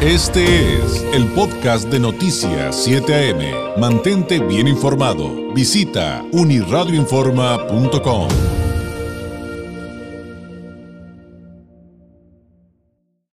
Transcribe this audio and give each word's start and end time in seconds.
Este 0.00 0.44
es 0.78 1.02
el 1.12 1.26
podcast 1.34 1.90
de 1.90 1.98
Noticias 1.98 2.84
7 2.84 3.12
AM. 3.12 3.80
Mantente 3.80 4.38
bien 4.38 4.68
informado. 4.68 5.52
Visita 5.52 6.22
uniradioinforma.com. 6.32 8.28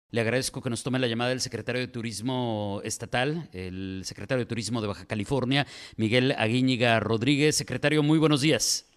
Le 0.10 0.22
agradezco 0.22 0.64
que 0.64 0.72
nos 0.72 0.84
tome 0.84 0.98
la 0.98 1.06
llamada 1.06 1.34
el 1.34 1.40
secretario 1.40 1.82
de 1.82 1.88
Turismo 1.88 2.82
Estatal, 2.84 3.48
el 3.54 4.02
secretario 4.04 4.44
de 4.44 4.50
Turismo 4.50 4.82
de 4.82 4.88
Baja 4.88 5.06
California, 5.06 5.68
Miguel 5.98 6.34
Aguíñiga 6.36 7.00
Rodríguez. 7.00 7.56
Secretario, 7.56 8.02
muy 8.02 8.18
buenos 8.18 8.42
días. 8.42 8.92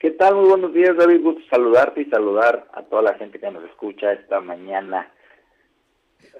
¿Qué 0.00 0.12
tal? 0.12 0.36
Muy 0.36 0.48
buenos 0.48 0.72
días, 0.72 0.96
David. 0.96 1.20
Gusto 1.20 1.42
saludarte 1.50 2.00
y 2.00 2.06
saludar 2.06 2.70
a 2.72 2.82
toda 2.84 3.02
la 3.02 3.12
gente 3.16 3.38
que 3.38 3.50
nos 3.50 3.64
escucha 3.64 4.14
esta 4.14 4.40
mañana 4.40 5.12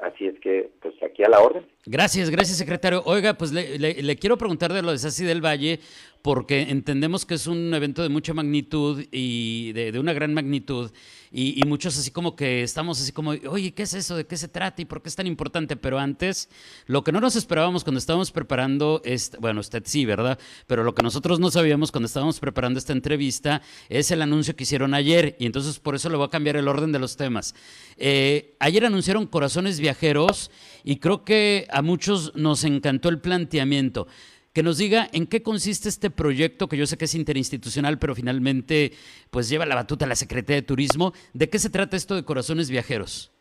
Así 0.03 0.27
es 0.27 0.39
que, 0.41 0.71
pues 0.83 0.95
aquí 1.03 1.23
a 1.23 1.29
la 1.29 1.41
orden. 1.41 1.67
Gracias, 1.85 2.31
gracias, 2.31 2.59
secretario. 2.59 3.03
Oiga, 3.07 3.35
pues 3.35 3.51
le, 3.51 4.17
quiero 4.17 4.39
preguntar 4.39 4.73
de 4.73 4.83
lo 4.83 4.93
de 4.93 4.99
Sassi 4.99 5.25
del 5.25 5.45
Valle, 5.45 5.81
porque 6.23 6.61
entendemos 6.71 7.27
que 7.27 7.35
es 7.35 7.49
un 7.49 7.75
evento 7.75 8.05
de 8.05 8.09
mucha 8.09 8.33
magnitud 8.33 9.05
y 9.11 9.73
de, 9.73 9.99
una 9.99 10.13
gran 10.13 10.33
magnitud, 10.33 10.93
y, 11.33 11.61
muchos 11.67 11.99
así 11.99 12.13
como 12.13 12.37
que 12.37 12.63
estamos 12.63 13.01
así 13.01 13.11
como, 13.11 13.31
oye, 13.31 13.75
¿qué 13.75 13.83
es 13.83 13.95
eso? 13.95 14.15
¿De 14.15 14.27
qué 14.27 14.37
se 14.37 14.47
trata? 14.47 14.81
¿Y 14.81 14.85
por 14.85 15.03
qué 15.03 15.09
es 15.09 15.17
tan 15.17 15.27
importante? 15.27 15.75
Pero 15.75 15.99
antes, 15.99 16.49
lo 16.87 17.03
que 17.03 17.11
no 17.11 17.21
nos 17.21 17.35
esperábamos 17.35 17.83
cuando 17.83 17.99
estábamos 17.99 18.31
preparando, 18.31 19.03
este, 19.05 19.39
bueno, 19.39 19.59
usted 19.59 19.83
sí, 19.85 20.05
¿verdad? 20.05 20.39
Pero 20.69 20.85
lo 20.85 20.95
que 20.95 21.03
nosotros 21.03 21.41
no 21.41 21.51
sabíamos 21.51 21.91
cuando 21.91 22.07
estábamos 22.07 22.39
preparando 22.39 22.79
esta 22.79 22.93
entrevista 22.93 23.61
es 23.89 24.13
el 24.13 24.23
anuncio 24.23 24.55
que 24.55 24.63
hicieron 24.63 24.95
ayer, 24.95 25.35
y 25.41 25.47
entonces 25.47 25.81
por 25.81 25.97
eso 25.97 26.09
le 26.11 26.17
voy 26.17 26.27
a 26.27 26.31
cambiar 26.31 26.55
el 26.55 26.69
orden 26.69 26.93
de 26.93 27.01
los 27.01 27.17
temas. 27.17 27.57
Eh, 27.97 28.55
ayer 28.61 28.87
anunciaron 28.87 29.27
Corazones 29.27 29.81
Viajeros, 29.81 30.53
y 30.85 30.99
creo 30.99 31.25
que 31.25 31.67
a 31.71 31.83
muchos 31.83 32.35
nos 32.37 32.65
encantó 32.65 33.09
el 33.09 33.21
planteamiento 33.21 34.07
que 34.53 34.63
nos 34.63 34.79
diga 34.79 35.07
en 35.13 35.27
qué 35.27 35.43
consiste 35.43 35.89
este 35.89 36.11
proyecto, 36.11 36.69
que 36.69 36.77
yo 36.77 36.87
sé 36.87 36.99
que 36.99 37.07
es 37.07 37.15
interinstitucional, 37.15 37.99
pero 37.99 38.15
finalmente 38.15 38.93
pues 39.31 39.49
lleva 39.49 39.67
la 39.67 39.75
batuta 39.75 40.05
a 40.05 40.09
la 40.09 40.15
Secretaría 40.15 40.61
de 40.61 40.67
Turismo. 40.67 41.13
¿De 41.33 41.49
qué 41.49 41.59
se 41.59 41.71
trata 41.71 41.97
esto 41.97 42.15
de 42.15 42.25
Corazones 42.25 42.71
Viajeros? 42.71 43.33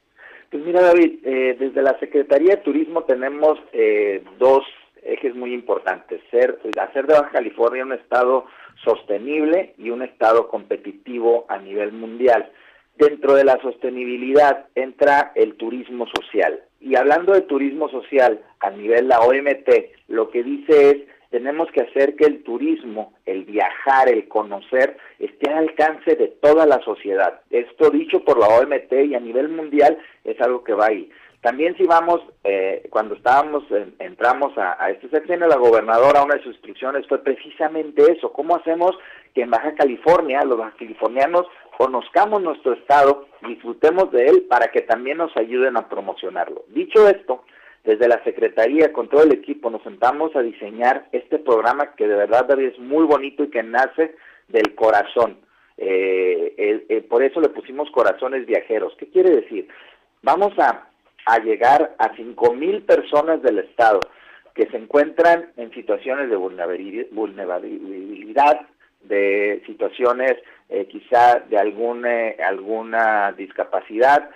Pues 0.49 0.63
mira, 0.65 0.81
David, 0.81 1.19
eh, 1.23 1.55
desde 1.59 1.81
la 1.81 1.97
Secretaría 1.99 2.55
de 2.55 2.61
Turismo 2.61 3.03
tenemos 3.03 3.59
eh, 3.73 4.23
dos 4.37 4.63
ejes 5.03 5.35
muy 5.35 5.53
importantes. 5.53 6.21
Ser, 6.29 6.59
hacer 6.79 7.07
de 7.07 7.13
Baja 7.13 7.31
California 7.31 7.83
un 7.83 7.93
estado 7.93 8.45
sostenible 8.83 9.73
y 9.77 9.89
un 9.89 10.01
estado 10.01 10.47
competitivo 10.47 11.45
a 11.49 11.57
nivel 11.57 11.91
mundial. 11.91 12.51
Dentro 12.95 13.33
de 13.33 13.43
la 13.43 13.59
sostenibilidad 13.61 14.67
entra 14.75 15.31
el 15.35 15.55
turismo 15.55 16.05
social. 16.07 16.61
Y 16.79 16.95
hablando 16.95 17.33
de 17.33 17.41
turismo 17.41 17.89
social 17.89 18.41
a 18.59 18.69
nivel 18.69 19.07
la 19.07 19.21
OMT, 19.21 19.69
lo 20.07 20.29
que 20.29 20.43
dice 20.43 20.89
es, 20.89 20.97
tenemos 21.31 21.71
que 21.71 21.81
hacer 21.81 22.15
que 22.15 22.25
el 22.25 22.43
turismo, 22.43 23.13
el 23.25 23.45
viajar, 23.45 24.09
el 24.09 24.27
conocer, 24.27 24.97
esté 25.17 25.49
al 25.49 25.69
alcance 25.69 26.15
de 26.15 26.27
toda 26.27 26.65
la 26.65 26.79
sociedad. 26.81 27.39
Esto 27.49 27.89
dicho 27.89 28.23
por 28.25 28.37
la 28.37 28.47
OMT 28.47 28.91
y 29.05 29.15
a 29.15 29.19
nivel 29.19 29.47
mundial 29.47 29.97
es 30.25 30.39
algo 30.41 30.63
que 30.63 30.73
va 30.73 30.87
ahí. 30.87 31.09
También 31.41 31.75
si 31.75 31.85
vamos, 31.85 32.21
eh, 32.43 32.87
cuando 32.91 33.15
estábamos, 33.15 33.63
entramos 33.97 34.55
a, 34.57 34.77
a 34.83 34.91
este 34.91 35.09
sexenio, 35.09 35.47
la 35.47 35.55
gobernadora, 35.55 36.23
una 36.23 36.35
de 36.35 36.43
sus 36.43 36.53
instrucciones 36.53 37.07
fue 37.07 37.23
precisamente 37.23 38.11
eso, 38.11 38.31
cómo 38.31 38.57
hacemos 38.57 38.91
que 39.33 39.41
en 39.41 39.49
Baja 39.49 39.73
California, 39.73 40.43
los 40.43 40.59
californianos, 40.75 41.47
conozcamos 41.77 42.41
nuestro 42.41 42.73
estado, 42.73 43.27
disfrutemos 43.47 44.11
de 44.11 44.27
él 44.27 44.45
para 44.49 44.67
que 44.67 44.81
también 44.81 45.17
nos 45.17 45.35
ayuden 45.37 45.77
a 45.77 45.89
promocionarlo. 45.89 46.63
Dicho 46.69 47.07
esto, 47.07 47.43
desde 47.83 48.07
la 48.07 48.23
Secretaría, 48.23 48.93
con 48.93 49.09
todo 49.09 49.23
el 49.23 49.33
equipo, 49.33 49.69
nos 49.69 49.81
sentamos 49.83 50.35
a 50.35 50.41
diseñar 50.41 51.07
este 51.11 51.39
programa 51.39 51.95
que 51.95 52.07
de 52.07 52.15
verdad 52.15 52.59
es 52.59 52.77
muy 52.77 53.05
bonito 53.05 53.43
y 53.43 53.49
que 53.49 53.63
nace 53.63 54.15
del 54.47 54.75
corazón. 54.75 55.37
Eh, 55.77 56.85
eh, 56.89 57.01
por 57.09 57.23
eso 57.23 57.41
le 57.41 57.49
pusimos 57.49 57.89
corazones 57.89 58.45
viajeros. 58.45 58.93
¿Qué 58.99 59.07
quiere 59.07 59.31
decir? 59.31 59.67
Vamos 60.21 60.53
a, 60.59 60.89
a 61.25 61.39
llegar 61.39 61.95
a 61.97 62.15
cinco 62.15 62.53
mil 62.53 62.83
personas 62.83 63.41
del 63.41 63.59
Estado 63.59 63.99
que 64.53 64.67
se 64.67 64.77
encuentran 64.77 65.51
en 65.57 65.71
situaciones 65.71 66.29
de 66.29 66.35
vulnerabilidad, 66.35 68.67
de 69.03 69.63
situaciones 69.65 70.35
eh, 70.71 70.87
quizá 70.87 71.39
de 71.49 71.57
algún, 71.57 72.05
eh, 72.05 72.37
alguna 72.43 73.33
discapacidad, 73.33 74.29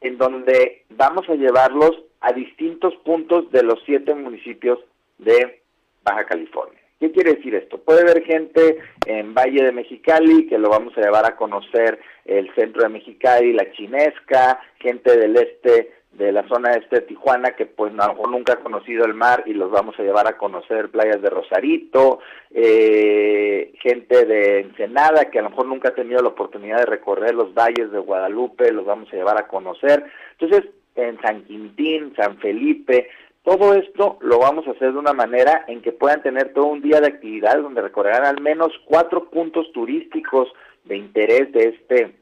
en 0.00 0.16
donde 0.16 0.84
vamos 0.90 1.28
a 1.28 1.34
llevarlos 1.34 2.04
a 2.20 2.32
distintos 2.32 2.94
puntos 3.04 3.50
de 3.50 3.64
los 3.64 3.82
siete 3.84 4.14
municipios 4.14 4.78
de 5.18 5.60
Baja 6.04 6.24
California. 6.24 6.78
¿Qué 7.00 7.10
quiere 7.10 7.34
decir 7.34 7.54
esto? 7.56 7.78
Puede 7.78 8.02
haber 8.02 8.22
gente 8.22 8.78
en 9.06 9.34
Valle 9.34 9.64
de 9.64 9.72
Mexicali 9.72 10.46
que 10.46 10.56
lo 10.56 10.70
vamos 10.70 10.96
a 10.96 11.00
llevar 11.00 11.26
a 11.26 11.34
conocer 11.34 11.98
el 12.24 12.54
centro 12.54 12.82
de 12.82 12.88
Mexicali, 12.90 13.52
la 13.52 13.72
chinesca, 13.72 14.60
gente 14.78 15.16
del 15.18 15.36
este 15.36 15.90
de 16.12 16.30
la 16.30 16.46
zona 16.46 16.72
este 16.72 16.96
de 16.96 17.02
Tijuana 17.02 17.52
que 17.52 17.66
pues 17.66 17.92
no, 17.92 18.14
nunca 18.28 18.54
ha 18.54 18.60
conocido 18.60 19.04
el 19.04 19.14
mar 19.14 19.44
y 19.46 19.54
los 19.54 19.70
vamos 19.70 19.98
a 19.98 20.02
llevar 20.02 20.28
a 20.28 20.36
conocer 20.36 20.90
playas 20.90 21.22
de 21.22 21.30
Rosarito, 21.30 22.20
eh, 22.50 23.72
gente 23.80 24.26
de 24.26 24.60
Ensenada 24.60 25.30
que 25.30 25.38
a 25.38 25.42
lo 25.42 25.50
mejor 25.50 25.66
nunca 25.66 25.88
ha 25.88 25.94
tenido 25.94 26.20
la 26.20 26.28
oportunidad 26.28 26.78
de 26.78 26.86
recorrer 26.86 27.34
los 27.34 27.54
valles 27.54 27.90
de 27.90 27.98
Guadalupe, 27.98 28.72
los 28.72 28.84
vamos 28.84 29.08
a 29.12 29.16
llevar 29.16 29.38
a 29.38 29.48
conocer. 29.48 30.04
Entonces, 30.38 30.70
en 30.94 31.18
San 31.22 31.44
Quintín, 31.44 32.14
San 32.14 32.36
Felipe, 32.38 33.08
todo 33.42 33.74
esto 33.74 34.18
lo 34.20 34.38
vamos 34.38 34.66
a 34.68 34.72
hacer 34.72 34.92
de 34.92 34.98
una 34.98 35.14
manera 35.14 35.64
en 35.66 35.82
que 35.82 35.92
puedan 35.92 36.22
tener 36.22 36.52
todo 36.52 36.66
un 36.66 36.82
día 36.82 37.00
de 37.00 37.08
actividad 37.08 37.60
donde 37.60 37.82
recorrerán 37.82 38.26
al 38.26 38.40
menos 38.40 38.72
cuatro 38.84 39.30
puntos 39.30 39.72
turísticos 39.72 40.48
de 40.84 40.96
interés 40.96 41.50
de 41.52 41.68
este 41.68 42.21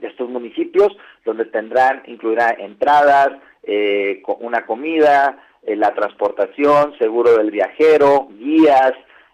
de 0.00 0.08
estos 0.08 0.28
municipios, 0.28 0.96
donde 1.24 1.44
tendrán, 1.46 2.02
incluirá 2.06 2.50
entradas, 2.58 3.30
eh, 3.62 4.22
una 4.40 4.64
comida, 4.64 5.38
eh, 5.62 5.76
la 5.76 5.94
transportación, 5.94 6.96
seguro 6.98 7.36
del 7.36 7.50
viajero, 7.50 8.28
guías, 8.38 8.92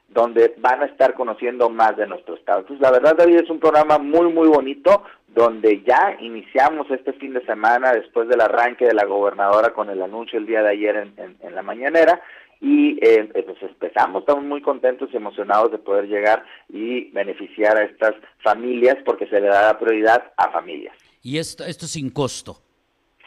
donde 0.08 0.54
van 0.58 0.82
a 0.82 0.86
estar 0.86 1.14
conociendo 1.14 1.70
más 1.70 1.96
de 1.96 2.06
nuestro 2.06 2.34
estado. 2.34 2.60
Entonces, 2.60 2.82
la 2.82 2.92
verdad, 2.92 3.16
David, 3.16 3.40
es 3.42 3.50
un 3.50 3.60
programa 3.60 3.98
muy, 3.98 4.32
muy 4.32 4.48
bonito, 4.48 5.04
donde 5.28 5.82
ya 5.82 6.16
iniciamos 6.20 6.88
este 6.90 7.12
fin 7.14 7.34
de 7.34 7.44
semana, 7.44 7.92
después 7.92 8.28
del 8.28 8.40
arranque 8.40 8.86
de 8.86 8.94
la 8.94 9.04
gobernadora 9.04 9.70
con 9.70 9.90
el 9.90 10.00
anuncio 10.00 10.38
el 10.38 10.46
día 10.46 10.62
de 10.62 10.70
ayer 10.70 10.96
en, 10.96 11.36
en 11.40 11.54
la 11.54 11.62
mañanera, 11.62 12.20
y 12.64 12.98
eh, 13.02 13.28
pues 13.44 13.62
empezamos, 13.62 14.22
estamos 14.22 14.42
muy 14.42 14.62
contentos 14.62 15.10
y 15.12 15.16
emocionados 15.18 15.70
de 15.70 15.76
poder 15.76 16.06
llegar 16.08 16.42
y 16.70 17.10
beneficiar 17.10 17.76
a 17.76 17.84
estas 17.84 18.14
familias 18.42 18.96
porque 19.04 19.26
se 19.26 19.38
le 19.38 19.48
da 19.48 19.72
la 19.72 19.78
prioridad 19.78 20.32
a 20.38 20.50
familias. 20.50 20.96
¿Y 21.22 21.36
esto, 21.36 21.62
esto 21.64 21.86
sin 21.86 22.08
costo? 22.08 22.56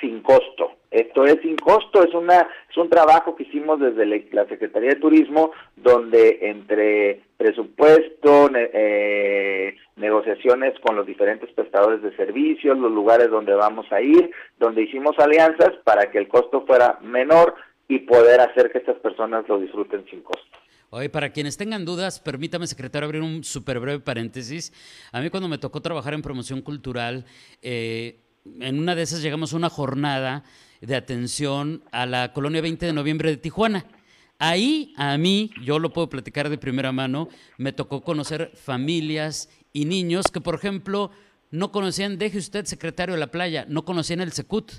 Sin 0.01 0.21
costo. 0.21 0.71
Esto 0.89 1.25
es 1.25 1.39
sin 1.41 1.55
costo, 1.57 2.01
es 2.01 2.13
una 2.15 2.47
es 2.69 2.77
un 2.77 2.89
trabajo 2.89 3.35
que 3.35 3.43
hicimos 3.43 3.79
desde 3.79 4.05
la 4.31 4.47
Secretaría 4.47 4.91
de 4.91 4.99
Turismo, 4.99 5.51
donde 5.75 6.39
entre 6.41 7.21
presupuesto, 7.37 8.49
eh, 8.55 9.75
negociaciones 9.97 10.79
con 10.79 10.95
los 10.95 11.05
diferentes 11.05 11.51
prestadores 11.51 12.01
de 12.01 12.15
servicios, 12.15 12.77
los 12.77 12.91
lugares 12.91 13.29
donde 13.29 13.53
vamos 13.53 13.85
a 13.91 14.01
ir, 14.01 14.31
donde 14.57 14.83
hicimos 14.83 15.19
alianzas 15.19 15.73
para 15.83 16.09
que 16.09 16.17
el 16.17 16.27
costo 16.27 16.65
fuera 16.65 16.97
menor, 17.01 17.53
y 17.87 17.99
poder 17.99 18.41
hacer 18.41 18.71
que 18.71 18.79
estas 18.79 18.97
personas 18.97 19.47
lo 19.47 19.59
disfruten 19.59 20.05
sin 20.09 20.21
costo. 20.21 20.43
Oye, 20.89 21.09
para 21.09 21.31
quienes 21.31 21.57
tengan 21.57 21.83
dudas, 21.83 22.19
permítame, 22.19 22.65
secretario, 22.65 23.05
abrir 23.05 23.21
un 23.21 23.43
súper 23.43 23.79
breve 23.79 23.99
paréntesis. 23.99 24.71
A 25.11 25.19
mí 25.19 25.29
cuando 25.29 25.49
me 25.49 25.57
tocó 25.57 25.81
trabajar 25.81 26.13
en 26.13 26.21
promoción 26.21 26.61
cultural, 26.61 27.25
eh, 27.61 28.21
en 28.59 28.79
una 28.79 28.95
de 28.95 29.01
esas 29.01 29.21
llegamos 29.21 29.53
a 29.53 29.57
una 29.57 29.69
jornada 29.69 30.43
de 30.79 30.95
atención 30.95 31.83
a 31.91 32.05
la 32.05 32.31
colonia 32.31 32.61
20 32.61 32.85
de 32.85 32.93
noviembre 32.93 33.29
de 33.29 33.37
Tijuana. 33.37 33.85
Ahí 34.39 34.93
a 34.97 35.17
mí, 35.17 35.51
yo 35.61 35.79
lo 35.79 35.91
puedo 35.91 36.09
platicar 36.09 36.49
de 36.49 36.57
primera 36.57 36.91
mano, 36.91 37.27
me 37.57 37.73
tocó 37.73 38.01
conocer 38.01 38.51
familias 38.55 39.49
y 39.73 39.85
niños 39.85 40.27
que, 40.31 40.39
por 40.39 40.55
ejemplo, 40.55 41.11
no 41.49 41.71
conocían, 41.71 42.17
deje 42.17 42.37
usted, 42.37 42.65
secretario 42.65 43.15
de 43.15 43.19
la 43.19 43.31
playa, 43.31 43.65
no 43.67 43.83
conocían 43.83 44.21
el 44.21 44.31
Secut. 44.31 44.71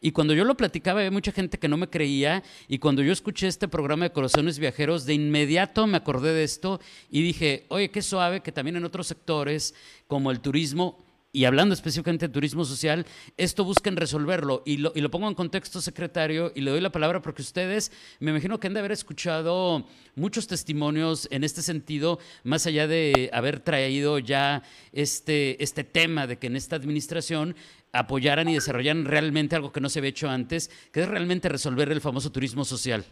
Y 0.00 0.12
cuando 0.12 0.32
yo 0.32 0.44
lo 0.44 0.56
platicaba, 0.56 1.00
había 1.00 1.10
mucha 1.10 1.32
gente 1.32 1.58
que 1.58 1.68
no 1.68 1.76
me 1.76 1.90
creía. 1.90 2.42
Y 2.68 2.78
cuando 2.78 3.02
yo 3.02 3.12
escuché 3.12 3.46
este 3.48 3.68
programa 3.68 4.04
de 4.04 4.12
Corazones 4.12 4.58
Viajeros, 4.58 5.04
de 5.04 5.14
inmediato 5.14 5.86
me 5.86 5.98
acordé 5.98 6.32
de 6.32 6.42
esto 6.42 6.80
y 7.10 7.22
dije, 7.22 7.66
oye, 7.68 7.90
qué 7.90 8.00
suave 8.00 8.40
que 8.40 8.52
también 8.52 8.76
en 8.76 8.84
otros 8.84 9.06
sectores, 9.06 9.74
como 10.06 10.30
el 10.30 10.40
turismo, 10.40 10.98
y 11.32 11.44
hablando 11.44 11.74
específicamente 11.74 12.26
de 12.26 12.32
turismo 12.32 12.64
social, 12.64 13.06
esto 13.36 13.64
busquen 13.64 13.96
resolverlo. 13.96 14.62
Y 14.66 14.78
lo, 14.78 14.92
y 14.94 15.00
lo 15.00 15.10
pongo 15.10 15.28
en 15.28 15.34
contexto, 15.34 15.80
secretario, 15.80 16.52
y 16.54 16.60
le 16.60 16.72
doy 16.72 16.80
la 16.80 16.90
palabra 16.90 17.22
porque 17.22 17.42
ustedes, 17.42 17.92
me 18.18 18.32
imagino 18.32 18.58
que 18.58 18.66
han 18.66 18.74
de 18.74 18.80
haber 18.80 18.92
escuchado 18.92 19.86
muchos 20.16 20.48
testimonios 20.48 21.28
en 21.30 21.44
este 21.44 21.62
sentido, 21.62 22.18
más 22.42 22.66
allá 22.66 22.88
de 22.88 23.30
haber 23.32 23.60
traído 23.60 24.18
ya 24.18 24.62
este, 24.92 25.62
este 25.62 25.84
tema 25.84 26.26
de 26.26 26.38
que 26.38 26.48
en 26.48 26.56
esta 26.56 26.76
administración 26.76 27.54
apoyaran 27.92 28.48
y 28.48 28.54
desarrollaran 28.54 29.04
realmente 29.04 29.54
algo 29.56 29.72
que 29.72 29.80
no 29.80 29.88
se 29.88 30.00
había 30.00 30.10
hecho 30.10 30.28
antes, 30.28 30.70
que 30.92 31.02
es 31.02 31.08
realmente 31.08 31.48
resolver 31.48 31.90
el 31.92 32.00
famoso 32.00 32.32
turismo 32.32 32.64
social. 32.64 33.04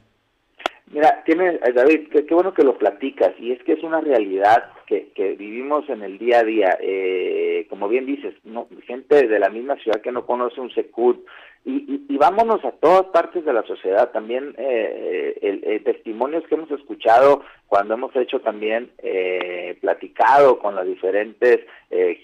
Mira, 0.91 1.23
tiene, 1.25 1.59
eh, 1.63 1.73
David, 1.75 2.09
qué, 2.11 2.35
bueno 2.35 2.55
que 2.55 2.65
lo 2.65 2.79
platicas, 2.79 3.33
y 3.39 3.53
es 3.53 3.63
que 3.65 3.73
es 3.73 3.83
una 3.83 4.01
realidad 4.01 4.71
que, 4.87 5.09
que 5.15 5.33
vivimos 5.35 5.89
en 5.91 6.03
el 6.03 6.19
día 6.19 6.39
a 6.39 6.45
día. 6.45 6.79
Eh, 6.81 7.67
como 7.69 7.89
bien 7.89 8.07
dices, 8.07 8.35
no, 8.45 8.69
gente 8.87 9.27
de 9.27 9.39
la 9.39 9.51
misma 9.51 9.77
ciudad 9.77 10.01
que 10.01 10.13
no 10.13 10.25
conoce 10.25 10.61
un 10.61 10.71
Secut, 10.71 11.27
y, 11.65 12.07
y, 12.09 12.17
vámonos 12.17 12.65
a 12.65 12.71
todas 12.71 13.07
partes 13.07 13.45
de 13.45 13.53
la 13.53 13.63
sociedad, 13.65 14.11
también 14.11 14.55
eh, 14.57 15.37
el, 15.43 15.85
testimonios 15.85 16.45
que 16.47 16.55
hemos 16.55 16.71
escuchado 16.71 17.43
cuando 17.67 17.93
hemos 17.93 18.15
hecho 18.17 18.41
también, 18.41 18.91
eh, 19.03 19.77
platicado 19.83 20.59
con 20.61 20.75
las 20.75 20.87
diferentes 20.87 21.67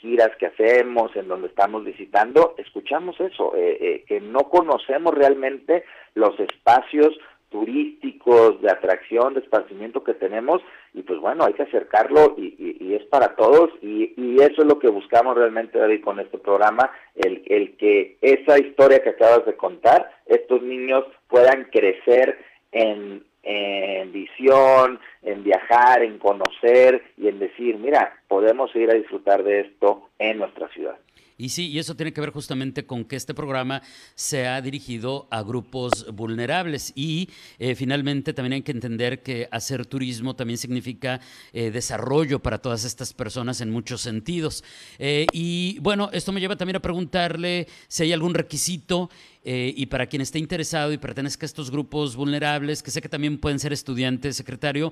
giras 0.00 0.30
que 0.38 0.46
hacemos, 0.46 1.14
en 1.16 1.28
donde 1.28 1.48
estamos 1.48 1.84
visitando, 1.84 2.54
escuchamos 2.58 3.18
eso, 3.20 3.52
que 3.52 4.20
no 4.22 4.40
conocemos 4.50 5.14
realmente 5.14 5.84
los 6.14 6.38
espacios 6.38 7.18
turísticos, 7.54 8.60
de 8.62 8.68
atracción, 8.68 9.32
de 9.32 9.38
esparcimiento 9.38 10.02
que 10.02 10.14
tenemos 10.14 10.60
y 10.92 11.02
pues 11.02 11.20
bueno, 11.20 11.44
hay 11.44 11.52
que 11.52 11.62
acercarlo 11.62 12.34
y, 12.36 12.92
es 12.92 13.04
para 13.04 13.36
todos 13.36 13.70
y, 13.80 14.12
eso 14.42 14.62
es 14.62 14.66
lo 14.66 14.80
que 14.80 14.88
buscamos 14.88 15.36
realmente 15.36 15.78
David 15.78 16.02
con 16.02 16.18
este 16.18 16.36
programa, 16.38 16.90
el, 17.14 17.44
el 17.46 17.76
que 17.76 18.16
esa 18.20 18.58
historia 18.58 19.00
que 19.00 19.10
acabas 19.10 19.46
de 19.46 19.56
contar, 19.56 20.10
estos 20.26 20.60
niños 20.62 21.04
puedan 21.28 21.64
crecer 21.70 22.36
en, 22.72 23.22
en 23.44 24.12
visión, 24.12 24.98
en 25.22 25.44
viajar, 25.44 26.02
en 26.02 26.18
conocer 26.18 27.04
y 27.16 27.28
en 27.28 27.38
decir, 27.38 27.78
mira, 27.78 28.18
podemos 28.26 28.74
ir 28.74 28.90
a 28.90 28.94
disfrutar 28.94 29.44
de 29.44 29.60
esto 29.60 30.08
en 30.18 30.38
nuestra 30.38 30.66
ciudad. 30.70 30.96
Y 31.36 31.48
sí, 31.48 31.68
y 31.68 31.80
eso 31.80 31.96
tiene 31.96 32.12
que 32.12 32.20
ver 32.20 32.30
justamente 32.30 32.86
con 32.86 33.04
que 33.04 33.16
este 33.16 33.34
programa 33.34 33.82
se 34.14 34.46
ha 34.46 34.60
dirigido 34.62 35.26
a 35.32 35.42
grupos 35.42 36.06
vulnerables 36.12 36.92
y 36.94 37.28
eh, 37.58 37.74
finalmente 37.74 38.32
también 38.32 38.52
hay 38.52 38.62
que 38.62 38.70
entender 38.70 39.20
que 39.20 39.48
hacer 39.50 39.84
turismo 39.84 40.36
también 40.36 40.58
significa 40.58 41.20
eh, 41.52 41.72
desarrollo 41.72 42.40
para 42.40 42.58
todas 42.58 42.84
estas 42.84 43.12
personas 43.12 43.60
en 43.60 43.70
muchos 43.70 44.00
sentidos. 44.00 44.62
Eh, 45.00 45.26
y 45.32 45.78
bueno, 45.80 46.08
esto 46.12 46.30
me 46.30 46.40
lleva 46.40 46.54
también 46.54 46.76
a 46.76 46.82
preguntarle 46.82 47.66
si 47.88 48.04
hay 48.04 48.12
algún 48.12 48.34
requisito 48.34 49.10
y 49.46 49.84
para 49.86 50.06
quien 50.06 50.22
esté 50.22 50.38
interesado 50.38 50.90
y 50.90 50.96
pertenezca 50.96 51.44
a 51.44 51.48
estos 51.48 51.70
grupos 51.70 52.16
vulnerables, 52.16 52.82
que 52.82 52.90
sé 52.90 53.02
que 53.02 53.10
también 53.10 53.36
pueden 53.36 53.58
ser 53.58 53.74
estudiantes, 53.74 54.36
secretario, 54.36 54.90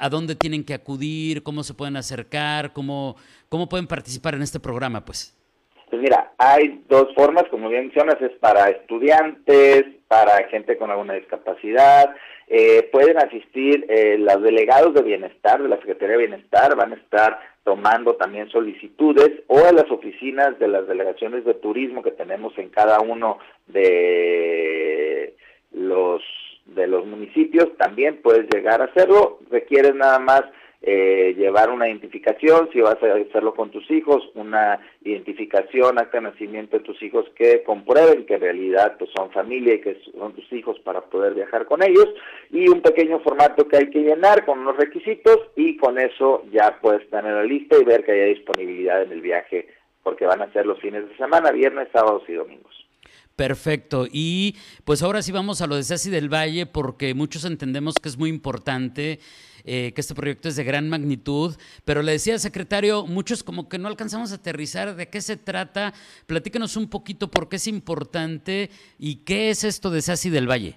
¿a 0.00 0.08
dónde 0.08 0.34
tienen 0.34 0.64
que 0.64 0.74
acudir? 0.74 1.44
¿Cómo 1.44 1.62
se 1.62 1.72
pueden 1.72 1.96
acercar? 1.96 2.72
¿Cómo, 2.72 3.14
cómo 3.48 3.68
pueden 3.68 3.86
participar 3.86 4.34
en 4.34 4.42
este 4.42 4.58
programa? 4.58 5.04
Pues. 5.04 5.35
Pues 5.88 6.02
mira, 6.02 6.32
hay 6.38 6.82
dos 6.88 7.14
formas, 7.14 7.44
como 7.50 7.68
bien 7.68 7.84
mencionas, 7.86 8.20
es 8.20 8.32
para 8.40 8.70
estudiantes, 8.70 9.84
para 10.08 10.48
gente 10.48 10.76
con 10.76 10.90
alguna 10.90 11.14
discapacidad. 11.14 12.14
Eh, 12.48 12.88
pueden 12.92 13.18
asistir 13.18 13.86
eh, 13.88 14.18
los 14.18 14.42
delegados 14.42 14.94
de 14.94 15.02
bienestar, 15.02 15.62
de 15.62 15.68
la 15.68 15.76
Secretaría 15.78 16.16
de 16.16 16.26
Bienestar, 16.26 16.76
van 16.76 16.92
a 16.92 16.96
estar 16.96 17.38
tomando 17.64 18.14
también 18.14 18.48
solicitudes 18.50 19.42
o 19.48 19.64
a 19.64 19.72
las 19.72 19.90
oficinas 19.90 20.58
de 20.58 20.68
las 20.68 20.86
delegaciones 20.86 21.44
de 21.44 21.54
turismo 21.54 22.02
que 22.02 22.12
tenemos 22.12 22.56
en 22.58 22.68
cada 22.68 23.00
uno 23.00 23.38
de 23.66 25.34
los 25.72 26.22
de 26.66 26.86
los 26.88 27.06
municipios, 27.06 27.76
también 27.76 28.20
puedes 28.22 28.48
llegar 28.52 28.82
a 28.82 28.86
hacerlo. 28.86 29.38
Requieres 29.50 29.94
nada 29.94 30.18
más 30.18 30.42
eh, 30.88 31.34
llevar 31.36 31.70
una 31.70 31.88
identificación, 31.88 32.68
si 32.72 32.80
vas 32.80 32.94
a 33.02 33.14
hacerlo 33.16 33.54
con 33.54 33.72
tus 33.72 33.90
hijos, 33.90 34.22
una 34.36 34.78
identificación, 35.02 35.98
acta 35.98 36.18
de 36.18 36.30
nacimiento 36.30 36.78
de 36.78 36.84
tus 36.84 37.02
hijos 37.02 37.26
que 37.34 37.64
comprueben 37.64 38.24
que 38.24 38.34
en 38.34 38.40
realidad 38.40 38.94
pues, 38.96 39.10
son 39.16 39.32
familia 39.32 39.74
y 39.74 39.80
que 39.80 40.00
son 40.16 40.32
tus 40.32 40.52
hijos 40.52 40.78
para 40.84 41.00
poder 41.00 41.34
viajar 41.34 41.66
con 41.66 41.82
ellos, 41.82 42.06
y 42.52 42.68
un 42.68 42.82
pequeño 42.82 43.18
formato 43.18 43.66
que 43.66 43.78
hay 43.78 43.90
que 43.90 43.98
llenar 43.98 44.44
con 44.44 44.60
unos 44.60 44.76
requisitos 44.76 45.40
y 45.56 45.76
con 45.76 45.98
eso 45.98 46.44
ya 46.52 46.78
puedes 46.80 47.02
estar 47.02 47.26
en 47.26 47.34
la 47.34 47.42
lista 47.42 47.76
y 47.76 47.84
ver 47.84 48.04
que 48.04 48.12
haya 48.12 48.26
disponibilidad 48.26 49.02
en 49.02 49.10
el 49.10 49.22
viaje, 49.22 49.66
porque 50.04 50.24
van 50.24 50.42
a 50.42 50.52
ser 50.52 50.66
los 50.66 50.80
fines 50.80 51.08
de 51.08 51.16
semana, 51.16 51.50
viernes, 51.50 51.88
sábados 51.92 52.22
y 52.28 52.34
domingos. 52.34 52.85
Perfecto. 53.36 54.06
Y 54.10 54.56
pues 54.84 55.02
ahora 55.02 55.20
sí 55.20 55.30
vamos 55.30 55.60
a 55.60 55.66
lo 55.66 55.76
de 55.76 55.84
Ceci 55.84 56.08
del 56.08 56.32
Valle, 56.32 56.64
porque 56.64 57.12
muchos 57.12 57.44
entendemos 57.44 57.96
que 58.02 58.08
es 58.08 58.16
muy 58.16 58.30
importante 58.30 59.20
eh, 59.64 59.92
que 59.94 60.00
este 60.00 60.14
proyecto 60.14 60.48
es 60.48 60.56
de 60.56 60.64
gran 60.64 60.88
magnitud, 60.88 61.54
pero 61.84 62.00
le 62.02 62.12
decía, 62.12 62.38
secretario, 62.38 63.04
muchos 63.04 63.44
como 63.44 63.68
que 63.68 63.78
no 63.78 63.88
alcanzamos 63.88 64.32
a 64.32 64.36
aterrizar 64.36 64.96
de 64.96 65.08
qué 65.08 65.20
se 65.20 65.36
trata. 65.36 65.92
Platícanos 66.26 66.78
un 66.78 66.88
poquito 66.88 67.28
por 67.28 67.50
qué 67.50 67.56
es 67.56 67.66
importante 67.66 68.70
y 68.98 69.24
qué 69.24 69.50
es 69.50 69.64
esto 69.64 69.90
de 69.90 70.00
Sasi 70.00 70.30
del 70.30 70.48
Valle. 70.48 70.76